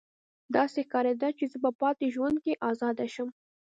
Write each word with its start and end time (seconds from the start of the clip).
داسې 0.55 0.79
ښکاریده 0.87 1.29
چې 1.37 1.45
زه 1.51 1.57
به 1.63 1.69
په 1.73 1.77
پاتې 1.81 2.05
ژوند 2.15 2.37
کې 2.43 2.53
ازاده 2.69 3.07
شم 3.13 3.29